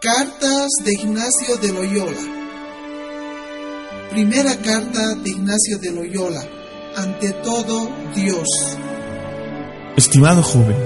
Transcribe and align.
Cartas 0.00 0.68
de 0.84 0.92
Ignacio 0.92 1.56
de 1.56 1.72
Loyola. 1.72 2.18
Primera 4.10 4.54
carta 4.56 5.14
de 5.14 5.30
Ignacio 5.30 5.78
de 5.78 5.90
Loyola. 5.90 6.42
Ante 6.98 7.32
todo, 7.32 7.88
Dios. 8.14 8.46
Estimado 9.96 10.42
joven, 10.42 10.76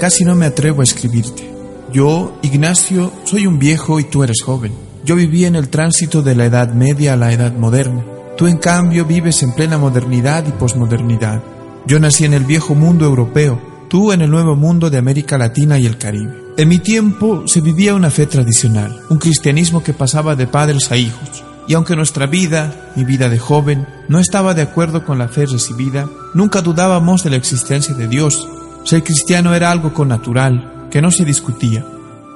casi 0.00 0.24
no 0.24 0.34
me 0.34 0.46
atrevo 0.46 0.80
a 0.80 0.84
escribirte. 0.84 1.52
Yo, 1.92 2.38
Ignacio, 2.40 3.12
soy 3.24 3.46
un 3.46 3.58
viejo 3.58 4.00
y 4.00 4.04
tú 4.04 4.24
eres 4.24 4.40
joven. 4.42 4.72
Yo 5.04 5.16
viví 5.16 5.44
en 5.44 5.54
el 5.54 5.68
tránsito 5.68 6.22
de 6.22 6.34
la 6.34 6.46
Edad 6.46 6.72
Media 6.72 7.12
a 7.12 7.16
la 7.18 7.32
Edad 7.32 7.52
Moderna. 7.52 8.06
Tú, 8.38 8.46
en 8.46 8.56
cambio, 8.56 9.04
vives 9.04 9.42
en 9.42 9.52
plena 9.52 9.76
modernidad 9.76 10.46
y 10.46 10.52
posmodernidad. 10.52 11.42
Yo 11.86 12.00
nací 12.00 12.24
en 12.24 12.32
el 12.32 12.44
viejo 12.44 12.74
mundo 12.74 13.04
europeo, 13.04 13.60
tú 13.88 14.12
en 14.12 14.20
el 14.20 14.30
nuevo 14.30 14.56
mundo 14.56 14.90
de 14.90 14.98
América 14.98 15.38
Latina 15.38 15.78
y 15.78 15.86
el 15.86 15.98
Caribe. 15.98 16.34
En 16.56 16.68
mi 16.68 16.78
tiempo 16.78 17.46
se 17.46 17.60
vivía 17.60 17.94
una 17.94 18.10
fe 18.10 18.26
tradicional, 18.26 19.00
un 19.10 19.18
cristianismo 19.18 19.82
que 19.82 19.92
pasaba 19.92 20.36
de 20.36 20.46
padres 20.46 20.90
a 20.90 20.96
hijos. 20.96 21.44
Y 21.68 21.74
aunque 21.74 21.96
nuestra 21.96 22.26
vida, 22.26 22.92
mi 22.96 23.04
vida 23.04 23.28
de 23.28 23.38
joven, 23.38 23.86
no 24.08 24.18
estaba 24.20 24.54
de 24.54 24.62
acuerdo 24.62 25.04
con 25.04 25.18
la 25.18 25.28
fe 25.28 25.46
recibida, 25.46 26.08
nunca 26.32 26.62
dudábamos 26.62 27.24
de 27.24 27.30
la 27.30 27.36
existencia 27.36 27.94
de 27.94 28.08
Dios. 28.08 28.48
Ser 28.84 29.02
cristiano 29.02 29.54
era 29.54 29.70
algo 29.70 29.92
connatural, 29.92 30.86
que 30.90 31.02
no 31.02 31.10
se 31.10 31.24
discutía. 31.24 31.84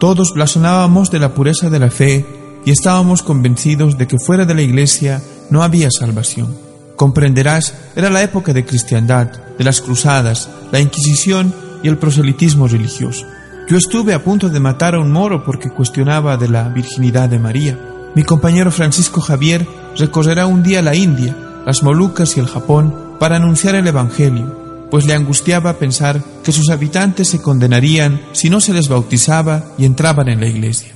Todos 0.00 0.32
blasonábamos 0.34 1.10
de 1.10 1.18
la 1.20 1.34
pureza 1.34 1.70
de 1.70 1.78
la 1.78 1.90
fe 1.90 2.26
y 2.64 2.72
estábamos 2.72 3.22
convencidos 3.22 3.96
de 3.96 4.06
que 4.06 4.18
fuera 4.18 4.44
de 4.44 4.54
la 4.54 4.62
iglesia 4.62 5.22
no 5.50 5.62
había 5.62 5.90
salvación. 5.90 6.69
Comprenderás, 7.00 7.72
era 7.96 8.10
la 8.10 8.22
época 8.22 8.52
de 8.52 8.66
cristiandad, 8.66 9.32
de 9.56 9.64
las 9.64 9.80
cruzadas, 9.80 10.50
la 10.70 10.80
Inquisición 10.80 11.54
y 11.82 11.88
el 11.88 11.96
proselitismo 11.96 12.68
religioso. 12.68 13.24
Yo 13.70 13.78
estuve 13.78 14.12
a 14.12 14.22
punto 14.22 14.50
de 14.50 14.60
matar 14.60 14.94
a 14.94 15.00
un 15.00 15.10
moro 15.10 15.42
porque 15.42 15.70
cuestionaba 15.70 16.36
de 16.36 16.50
la 16.50 16.68
virginidad 16.68 17.30
de 17.30 17.38
María. 17.38 17.78
Mi 18.14 18.22
compañero 18.22 18.70
Francisco 18.70 19.22
Javier 19.22 19.66
recorrerá 19.96 20.44
un 20.44 20.62
día 20.62 20.82
la 20.82 20.94
India, 20.94 21.34
las 21.64 21.82
Molucas 21.82 22.36
y 22.36 22.40
el 22.40 22.48
Japón 22.48 22.94
para 23.18 23.36
anunciar 23.36 23.76
el 23.76 23.86
Evangelio, 23.86 24.88
pues 24.90 25.06
le 25.06 25.14
angustiaba 25.14 25.78
pensar 25.78 26.22
que 26.44 26.52
sus 26.52 26.68
habitantes 26.68 27.28
se 27.28 27.40
condenarían 27.40 28.20
si 28.32 28.50
no 28.50 28.60
se 28.60 28.74
les 28.74 28.90
bautizaba 28.90 29.64
y 29.78 29.86
entraban 29.86 30.28
en 30.28 30.40
la 30.40 30.48
iglesia. 30.48 30.92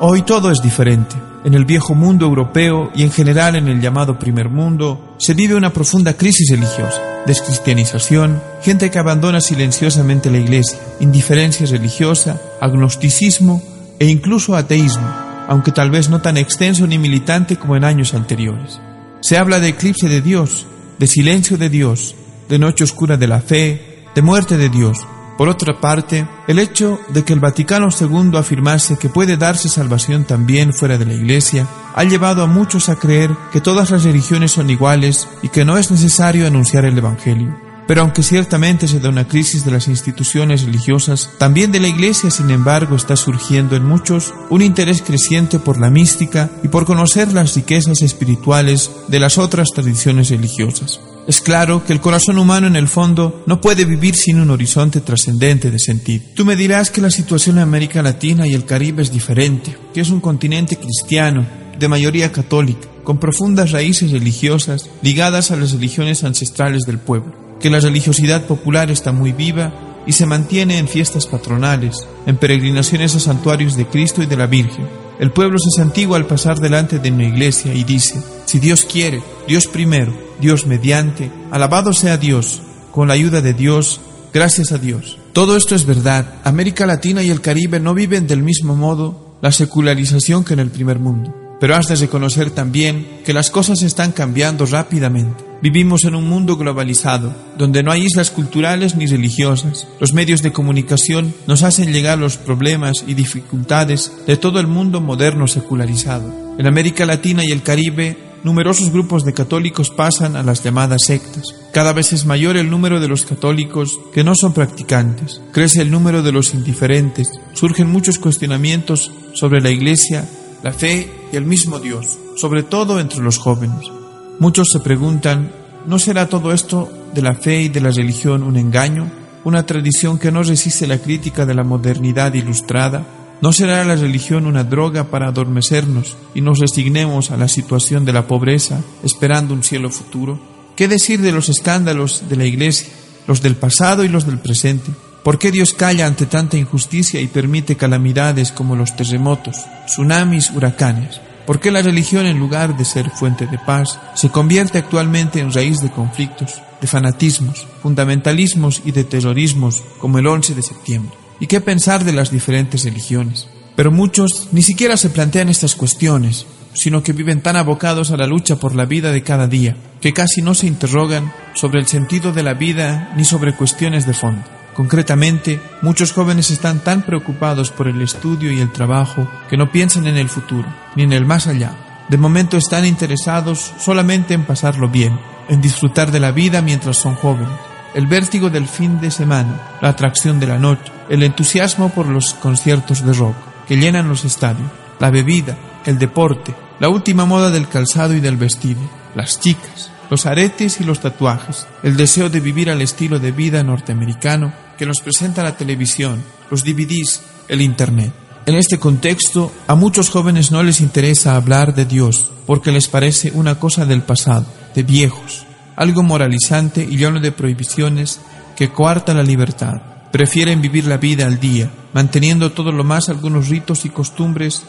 Hoy 0.00 0.22
todo 0.22 0.50
es 0.50 0.62
diferente. 0.62 1.14
En 1.44 1.54
el 1.54 1.64
viejo 1.64 1.94
mundo 1.94 2.26
europeo 2.26 2.90
y 2.94 3.02
en 3.02 3.10
general 3.10 3.56
en 3.56 3.68
el 3.68 3.80
llamado 3.80 4.18
primer 4.18 4.48
mundo 4.48 5.14
se 5.18 5.34
vive 5.34 5.54
una 5.54 5.72
profunda 5.72 6.14
crisis 6.14 6.50
religiosa 6.50 7.00
descristianización, 7.26 8.42
gente 8.62 8.90
que 8.90 8.98
abandona 8.98 9.40
silenciosamente 9.40 10.30
la 10.30 10.38
iglesia, 10.38 10.78
indiferencia 11.00 11.66
religiosa, 11.66 12.40
agnosticismo 12.60 13.62
e 13.98 14.06
incluso 14.06 14.56
ateísmo, 14.56 15.06
aunque 15.48 15.72
tal 15.72 15.90
vez 15.90 16.08
no 16.08 16.20
tan 16.20 16.36
extenso 16.36 16.86
ni 16.86 16.98
militante 16.98 17.56
como 17.56 17.76
en 17.76 17.84
años 17.84 18.14
anteriores. 18.14 18.80
Se 19.20 19.36
habla 19.36 19.60
de 19.60 19.68
eclipse 19.68 20.08
de 20.08 20.22
Dios, 20.22 20.66
de 20.98 21.06
silencio 21.06 21.58
de 21.58 21.68
Dios, 21.68 22.14
de 22.48 22.58
noche 22.58 22.84
oscura 22.84 23.16
de 23.16 23.26
la 23.26 23.40
fe, 23.40 24.04
de 24.14 24.22
muerte 24.22 24.56
de 24.56 24.68
Dios, 24.68 24.98
por 25.40 25.48
otra 25.48 25.80
parte, 25.80 26.28
el 26.48 26.58
hecho 26.58 27.00
de 27.08 27.24
que 27.24 27.32
el 27.32 27.40
Vaticano 27.40 27.88
II 27.98 28.36
afirmase 28.36 28.98
que 28.98 29.08
puede 29.08 29.38
darse 29.38 29.70
salvación 29.70 30.26
también 30.26 30.74
fuera 30.74 30.98
de 30.98 31.06
la 31.06 31.14
Iglesia 31.14 31.66
ha 31.94 32.04
llevado 32.04 32.42
a 32.42 32.46
muchos 32.46 32.90
a 32.90 32.96
creer 32.96 33.30
que 33.50 33.62
todas 33.62 33.90
las 33.90 34.04
religiones 34.04 34.52
son 34.52 34.68
iguales 34.68 35.26
y 35.40 35.48
que 35.48 35.64
no 35.64 35.78
es 35.78 35.90
necesario 35.90 36.46
anunciar 36.46 36.84
el 36.84 36.98
Evangelio. 36.98 37.56
Pero 37.86 38.02
aunque 38.02 38.22
ciertamente 38.22 38.86
se 38.86 39.00
da 39.00 39.08
una 39.08 39.26
crisis 39.26 39.64
de 39.64 39.70
las 39.70 39.88
instituciones 39.88 40.62
religiosas, 40.62 41.30
también 41.38 41.72
de 41.72 41.80
la 41.80 41.88
Iglesia, 41.88 42.30
sin 42.30 42.50
embargo, 42.50 42.94
está 42.94 43.16
surgiendo 43.16 43.76
en 43.76 43.86
muchos 43.86 44.34
un 44.50 44.60
interés 44.60 45.00
creciente 45.00 45.58
por 45.58 45.80
la 45.80 45.88
mística 45.88 46.50
y 46.62 46.68
por 46.68 46.84
conocer 46.84 47.32
las 47.32 47.54
riquezas 47.54 48.02
espirituales 48.02 48.90
de 49.08 49.20
las 49.20 49.38
otras 49.38 49.70
tradiciones 49.70 50.28
religiosas. 50.28 51.00
Es 51.30 51.40
claro 51.40 51.84
que 51.84 51.92
el 51.92 52.00
corazón 52.00 52.38
humano 52.38 52.66
en 52.66 52.74
el 52.74 52.88
fondo 52.88 53.44
no 53.46 53.60
puede 53.60 53.84
vivir 53.84 54.16
sin 54.16 54.40
un 54.40 54.50
horizonte 54.50 55.00
trascendente 55.00 55.70
de 55.70 55.78
sentido. 55.78 56.24
Tú 56.34 56.44
me 56.44 56.56
dirás 56.56 56.90
que 56.90 57.00
la 57.00 57.12
situación 57.12 57.58
en 57.58 57.62
América 57.62 58.02
Latina 58.02 58.48
y 58.48 58.54
el 58.54 58.64
Caribe 58.64 59.00
es 59.00 59.12
diferente, 59.12 59.76
que 59.94 60.00
es 60.00 60.10
un 60.10 60.20
continente 60.20 60.76
cristiano, 60.76 61.46
de 61.78 61.86
mayoría 61.86 62.32
católica, 62.32 62.88
con 63.04 63.20
profundas 63.20 63.70
raíces 63.70 64.10
religiosas 64.10 64.90
ligadas 65.02 65.52
a 65.52 65.56
las 65.56 65.70
religiones 65.70 66.24
ancestrales 66.24 66.82
del 66.82 66.98
pueblo, 66.98 67.32
que 67.60 67.70
la 67.70 67.78
religiosidad 67.78 68.46
popular 68.46 68.90
está 68.90 69.12
muy 69.12 69.30
viva 69.30 70.02
y 70.08 70.12
se 70.14 70.26
mantiene 70.26 70.78
en 70.78 70.88
fiestas 70.88 71.28
patronales, 71.28 72.08
en 72.26 72.38
peregrinaciones 72.38 73.14
a 73.14 73.20
santuarios 73.20 73.76
de 73.76 73.86
Cristo 73.86 74.20
y 74.20 74.26
de 74.26 74.36
la 74.36 74.48
Virgen. 74.48 74.88
El 75.20 75.30
pueblo 75.30 75.60
se 75.60 75.70
santigua 75.70 76.16
al 76.16 76.26
pasar 76.26 76.58
delante 76.58 76.98
de 76.98 77.12
una 77.12 77.28
iglesia 77.28 77.72
y 77.72 77.84
dice, 77.84 78.20
si 78.46 78.58
Dios 78.58 78.84
quiere, 78.84 79.22
Dios 79.50 79.66
primero, 79.66 80.12
Dios 80.40 80.68
mediante, 80.68 81.28
alabado 81.50 81.92
sea 81.92 82.16
Dios, 82.16 82.62
con 82.92 83.08
la 83.08 83.14
ayuda 83.14 83.40
de 83.40 83.52
Dios, 83.52 84.00
gracias 84.32 84.70
a 84.70 84.78
Dios. 84.78 85.18
Todo 85.32 85.56
esto 85.56 85.74
es 85.74 85.86
verdad. 85.86 86.34
América 86.44 86.86
Latina 86.86 87.20
y 87.24 87.30
el 87.30 87.40
Caribe 87.40 87.80
no 87.80 87.92
viven 87.92 88.28
del 88.28 88.44
mismo 88.44 88.76
modo 88.76 89.36
la 89.42 89.50
secularización 89.50 90.44
que 90.44 90.52
en 90.52 90.60
el 90.60 90.70
primer 90.70 91.00
mundo. 91.00 91.34
Pero 91.58 91.74
has 91.74 91.88
de 91.88 91.96
reconocer 91.96 92.52
también 92.52 93.22
que 93.24 93.32
las 93.32 93.50
cosas 93.50 93.82
están 93.82 94.12
cambiando 94.12 94.66
rápidamente. 94.66 95.44
Vivimos 95.62 96.04
en 96.04 96.14
un 96.14 96.28
mundo 96.28 96.56
globalizado, 96.56 97.34
donde 97.58 97.82
no 97.82 97.90
hay 97.90 98.04
islas 98.04 98.30
culturales 98.30 98.94
ni 98.94 99.06
religiosas. 99.06 99.88
Los 99.98 100.12
medios 100.12 100.42
de 100.42 100.52
comunicación 100.52 101.34
nos 101.48 101.64
hacen 101.64 101.92
llegar 101.92 102.18
los 102.18 102.36
problemas 102.36 103.04
y 103.04 103.14
dificultades 103.14 104.12
de 104.28 104.36
todo 104.36 104.60
el 104.60 104.68
mundo 104.68 105.00
moderno 105.00 105.48
secularizado. 105.48 106.32
En 106.56 106.68
América 106.68 107.04
Latina 107.04 107.42
y 107.44 107.50
el 107.50 107.62
Caribe, 107.62 108.29
numerosos 108.44 108.90
grupos 108.90 109.24
de 109.24 109.34
católicos 109.34 109.90
pasan 109.90 110.36
a 110.36 110.42
las 110.42 110.62
llamadas 110.62 111.02
sectas. 111.06 111.44
Cada 111.72 111.92
vez 111.92 112.12
es 112.12 112.26
mayor 112.26 112.56
el 112.56 112.70
número 112.70 113.00
de 113.00 113.08
los 113.08 113.24
católicos 113.24 113.98
que 114.12 114.24
no 114.24 114.34
son 114.34 114.52
practicantes. 114.52 115.40
Crece 115.52 115.82
el 115.82 115.90
número 115.90 116.22
de 116.22 116.32
los 116.32 116.54
indiferentes. 116.54 117.30
Surgen 117.52 117.90
muchos 117.90 118.18
cuestionamientos 118.18 119.12
sobre 119.34 119.60
la 119.60 119.70
Iglesia, 119.70 120.28
la 120.62 120.72
fe 120.72 121.10
y 121.32 121.36
el 121.36 121.44
mismo 121.44 121.78
Dios, 121.78 122.18
sobre 122.36 122.62
todo 122.62 123.00
entre 123.00 123.20
los 123.20 123.38
jóvenes. 123.38 123.90
Muchos 124.38 124.68
se 124.72 124.80
preguntan, 124.80 125.52
¿no 125.86 125.98
será 125.98 126.28
todo 126.28 126.52
esto 126.52 126.90
de 127.14 127.22
la 127.22 127.34
fe 127.34 127.62
y 127.62 127.68
de 127.68 127.80
la 127.80 127.90
religión 127.90 128.42
un 128.42 128.56
engaño? 128.56 129.10
¿Una 129.44 129.64
tradición 129.64 130.18
que 130.18 130.32
no 130.32 130.42
resiste 130.42 130.86
la 130.86 130.98
crítica 130.98 131.46
de 131.46 131.54
la 131.54 131.64
modernidad 131.64 132.34
ilustrada? 132.34 133.04
¿No 133.42 133.54
será 133.54 133.82
la 133.86 133.96
religión 133.96 134.44
una 134.44 134.64
droga 134.64 135.04
para 135.04 135.28
adormecernos 135.28 136.14
y 136.34 136.42
nos 136.42 136.58
resignemos 136.58 137.30
a 137.30 137.38
la 137.38 137.48
situación 137.48 138.04
de 138.04 138.12
la 138.12 138.26
pobreza 138.26 138.82
esperando 139.02 139.54
un 139.54 139.62
cielo 139.62 139.88
futuro? 139.90 140.38
¿Qué 140.76 140.88
decir 140.88 141.22
de 141.22 141.32
los 141.32 141.48
escándalos 141.48 142.28
de 142.28 142.36
la 142.36 142.44
Iglesia, 142.44 142.88
los 143.26 143.40
del 143.40 143.56
pasado 143.56 144.04
y 144.04 144.08
los 144.08 144.26
del 144.26 144.40
presente? 144.40 144.90
¿Por 145.24 145.38
qué 145.38 145.50
Dios 145.50 145.72
calla 145.72 146.06
ante 146.06 146.26
tanta 146.26 146.58
injusticia 146.58 147.18
y 147.22 147.28
permite 147.28 147.76
calamidades 147.76 148.52
como 148.52 148.76
los 148.76 148.94
terremotos, 148.94 149.56
tsunamis, 149.86 150.50
huracanes? 150.50 151.22
¿Por 151.46 151.60
qué 151.60 151.70
la 151.70 151.80
religión, 151.80 152.26
en 152.26 152.38
lugar 152.38 152.76
de 152.76 152.84
ser 152.84 153.08
fuente 153.08 153.46
de 153.46 153.58
paz, 153.58 153.98
se 154.14 154.28
convierte 154.28 154.76
actualmente 154.76 155.40
en 155.40 155.52
raíz 155.52 155.78
de 155.80 155.90
conflictos, 155.90 156.60
de 156.78 156.86
fanatismos, 156.86 157.66
fundamentalismos 157.82 158.82
y 158.84 158.92
de 158.92 159.04
terrorismos 159.04 159.82
como 159.98 160.18
el 160.18 160.26
11 160.26 160.54
de 160.54 160.62
septiembre? 160.62 161.19
¿Y 161.40 161.46
qué 161.46 161.62
pensar 161.62 162.04
de 162.04 162.12
las 162.12 162.30
diferentes 162.30 162.84
religiones? 162.84 163.48
Pero 163.74 163.90
muchos 163.90 164.48
ni 164.52 164.60
siquiera 164.60 164.98
se 164.98 165.08
plantean 165.08 165.48
estas 165.48 165.74
cuestiones, 165.74 166.46
sino 166.74 167.02
que 167.02 167.14
viven 167.14 167.40
tan 167.40 167.56
abocados 167.56 168.10
a 168.10 168.18
la 168.18 168.26
lucha 168.26 168.56
por 168.56 168.74
la 168.74 168.84
vida 168.84 169.10
de 169.10 169.22
cada 169.22 169.46
día, 169.46 169.74
que 170.02 170.12
casi 170.12 170.42
no 170.42 170.54
se 170.54 170.66
interrogan 170.66 171.32
sobre 171.54 171.80
el 171.80 171.86
sentido 171.86 172.32
de 172.32 172.42
la 172.42 172.52
vida 172.52 173.12
ni 173.16 173.24
sobre 173.24 173.54
cuestiones 173.54 174.06
de 174.06 174.12
fondo. 174.12 174.44
Concretamente, 174.74 175.60
muchos 175.80 176.12
jóvenes 176.12 176.50
están 176.50 176.80
tan 176.80 177.02
preocupados 177.02 177.70
por 177.70 177.88
el 177.88 178.02
estudio 178.02 178.52
y 178.52 178.60
el 178.60 178.70
trabajo 178.70 179.26
que 179.48 179.56
no 179.56 179.72
piensan 179.72 180.06
en 180.06 180.18
el 180.18 180.28
futuro, 180.28 180.68
ni 180.94 181.04
en 181.04 181.14
el 181.14 181.24
más 181.24 181.46
allá. 181.46 182.04
De 182.10 182.18
momento 182.18 182.58
están 182.58 182.84
interesados 182.84 183.72
solamente 183.78 184.34
en 184.34 184.44
pasarlo 184.44 184.90
bien, 184.90 185.18
en 185.48 185.62
disfrutar 185.62 186.12
de 186.12 186.20
la 186.20 186.32
vida 186.32 186.60
mientras 186.60 186.98
son 186.98 187.14
jóvenes. 187.14 187.69
El 187.94 188.06
vértigo 188.06 188.50
del 188.50 188.68
fin 188.68 189.00
de 189.00 189.10
semana, 189.10 189.78
la 189.80 189.90
atracción 189.90 190.38
de 190.40 190.46
la 190.46 190.58
noche, 190.58 190.92
el 191.08 191.22
entusiasmo 191.22 191.90
por 191.90 192.06
los 192.06 192.34
conciertos 192.34 193.04
de 193.04 193.12
rock 193.12 193.36
que 193.66 193.76
llenan 193.76 194.08
los 194.08 194.24
estadios, 194.24 194.70
la 194.98 195.10
bebida, 195.10 195.56
el 195.84 195.98
deporte, 195.98 196.54
la 196.78 196.88
última 196.88 197.24
moda 197.24 197.50
del 197.50 197.68
calzado 197.68 198.14
y 198.14 198.20
del 198.20 198.36
vestido, 198.36 198.80
las 199.14 199.40
chicas, 199.40 199.90
los 200.10 200.26
aretes 200.26 200.80
y 200.80 200.84
los 200.84 201.00
tatuajes, 201.00 201.66
el 201.82 201.96
deseo 201.96 202.28
de 202.28 202.40
vivir 202.40 202.70
al 202.70 202.82
estilo 202.82 203.18
de 203.18 203.32
vida 203.32 203.62
norteamericano 203.62 204.52
que 204.76 204.86
nos 204.86 205.00
presenta 205.00 205.42
la 205.42 205.56
televisión, 205.56 206.22
los 206.50 206.64
DVDs, 206.64 207.22
el 207.48 207.62
Internet. 207.62 208.12
En 208.46 208.54
este 208.54 208.78
contexto, 208.78 209.52
a 209.66 209.74
muchos 209.74 210.10
jóvenes 210.10 210.50
no 210.50 210.62
les 210.62 210.80
interesa 210.80 211.36
hablar 211.36 211.74
de 211.74 211.84
Dios 211.84 212.30
porque 212.46 212.72
les 212.72 212.88
parece 212.88 213.30
una 213.34 213.56
cosa 213.60 213.84
del 213.84 214.02
pasado, 214.02 214.46
de 214.74 214.82
viejos, 214.82 215.46
algo 215.80 216.02
moralizante 216.02 216.86
y 216.88 216.98
lleno 216.98 217.20
de 217.20 217.32
prohibiciones 217.32 218.20
que 218.54 218.68
coarta 218.68 219.14
la 219.14 219.22
libertad. 219.22 219.80
Prefieren 220.12 220.60
vivir 220.60 220.84
la 220.84 220.98
vida 220.98 221.24
al 221.24 221.40
día, 221.40 221.70
manteniendo 221.94 222.52
todo 222.52 222.70
lo 222.70 222.84
más 222.84 223.08
algunos 223.08 223.48
ritos 223.48 223.86
y 223.86 223.88
costumbres, 223.88 224.64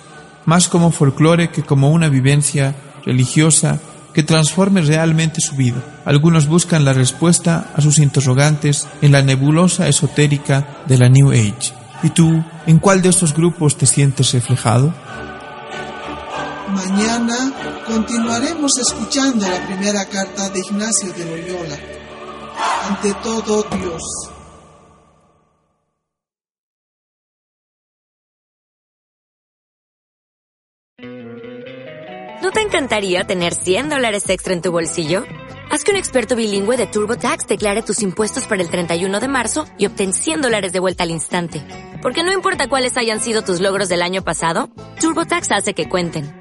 más 0.45 0.69
como 0.69 0.89
folclore 0.89 1.49
que 1.49 1.63
como 1.63 1.91
una 1.91 2.07
vivencia 2.07 2.75
religiosa 3.05 3.81
que 4.13 4.23
transforme 4.23 4.79
realmente 4.79 5.41
su 5.41 5.57
vida. 5.57 5.83
Algunos 6.05 6.47
buscan 6.47 6.85
la 6.85 6.93
respuesta 6.93 7.71
a 7.75 7.81
sus 7.81 7.99
interrogantes 7.99 8.87
en 9.01 9.11
la 9.11 9.21
nebulosa 9.21 9.89
esotérica 9.89 10.65
de 10.87 10.97
la 10.97 11.09
New 11.09 11.31
Age. 11.31 11.73
¿Y 12.03 12.11
tú, 12.11 12.41
en 12.65 12.79
cuál 12.79 13.01
de 13.01 13.09
estos 13.09 13.33
grupos 13.33 13.77
te 13.77 13.85
sientes 13.85 14.31
reflejado? 14.31 14.93
Mañana 16.71 17.83
continuaremos 17.85 18.77
escuchando 18.77 19.45
la 19.45 19.65
primera 19.67 20.05
carta 20.05 20.49
de 20.49 20.59
Ignacio 20.59 21.11
de 21.11 21.25
Loyola. 21.25 21.77
Ante 22.87 23.13
todo, 23.15 23.63
Dios. 23.63 24.01
¿No 32.41 32.51
te 32.51 32.61
encantaría 32.61 33.25
tener 33.25 33.53
100 33.53 33.89
dólares 33.89 34.29
extra 34.29 34.53
en 34.53 34.61
tu 34.61 34.71
bolsillo? 34.71 35.25
Haz 35.69 35.83
que 35.83 35.91
un 35.91 35.97
experto 35.97 36.35
bilingüe 36.35 36.77
de 36.77 36.87
TurboTax 36.87 37.47
declare 37.47 37.81
tus 37.81 38.01
impuestos 38.01 38.45
para 38.45 38.61
el 38.61 38.69
31 38.69 39.19
de 39.19 39.27
marzo 39.27 39.65
y 39.77 39.87
obtén 39.87 40.13
100 40.13 40.41
dólares 40.41 40.71
de 40.71 40.79
vuelta 40.79 41.03
al 41.03 41.11
instante. 41.11 41.61
Porque 42.01 42.23
no 42.23 42.31
importa 42.31 42.69
cuáles 42.69 42.97
hayan 42.97 43.19
sido 43.19 43.41
tus 43.41 43.59
logros 43.59 43.89
del 43.89 44.01
año 44.01 44.23
pasado, 44.23 44.69
TurboTax 44.99 45.51
hace 45.51 45.73
que 45.73 45.89
cuenten. 45.89 46.40